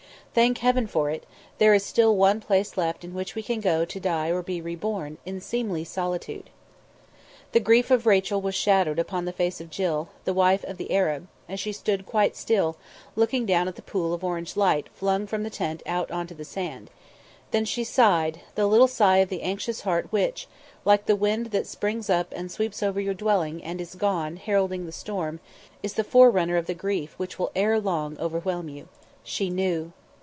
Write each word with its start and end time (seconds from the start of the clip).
Thank 0.33 0.59
heaven 0.59 0.87
for 0.87 1.09
it, 1.09 1.25
there 1.57 1.73
is 1.73 1.83
still 1.85 2.15
one 2.15 2.39
place 2.39 2.77
left 2.77 3.03
in 3.03 3.13
which 3.13 3.35
we 3.35 3.43
can 3.43 3.59
go 3.59 3.83
to 3.83 3.99
die 3.99 4.29
or 4.31 4.41
be 4.41 4.61
re 4.61 4.75
born 4.77 5.17
in 5.25 5.41
seemly 5.41 5.83
solitude. 5.83 6.49
The 7.51 7.59
grief 7.59 7.91
of 7.91 8.05
Rachel 8.05 8.39
was 8.39 8.55
shadowed 8.55 8.97
upon 8.97 9.25
the 9.25 9.33
face 9.33 9.59
of 9.59 9.69
Jill, 9.69 10.07
the 10.23 10.33
wife 10.33 10.63
of 10.63 10.77
the 10.77 10.95
Arab, 10.95 11.27
as 11.49 11.59
she 11.59 11.73
sat 11.73 12.05
quite 12.05 12.37
still, 12.37 12.77
looking 13.17 13.45
down 13.45 13.67
at 13.67 13.75
the 13.75 13.81
pool 13.81 14.13
of 14.13 14.23
orange 14.23 14.55
light 14.55 14.87
flung 14.93 15.27
from 15.27 15.43
the 15.43 15.49
tent 15.49 15.83
out 15.85 16.09
onto 16.11 16.33
the 16.33 16.45
sand; 16.45 16.89
then 17.51 17.65
she 17.65 17.83
sighed, 17.83 18.39
the 18.55 18.67
little 18.67 18.87
sigh 18.87 19.17
of 19.17 19.27
the 19.27 19.41
anxious 19.43 19.81
heart 19.81 20.13
which, 20.13 20.47
like 20.85 21.07
the 21.07 21.15
wind 21.17 21.47
that 21.47 21.67
springs 21.67 22.09
up 22.09 22.31
and 22.33 22.49
sweeps 22.53 22.81
over 22.81 23.01
your 23.01 23.13
dwelling, 23.13 23.61
and 23.61 23.81
is 23.81 23.95
gone, 23.95 24.37
heralding 24.37 24.85
the 24.85 24.93
storm, 24.93 25.41
is 25.83 25.95
the 25.95 26.05
forerunner 26.05 26.55
of 26.55 26.67
the 26.67 26.73
grief 26.73 27.15
which 27.17 27.37
will 27.37 27.51
ere 27.53 27.81
long 27.81 28.17
overwhelm 28.17 28.69
you. 28.69 28.87
She 29.25 29.49
knew! 29.49 29.91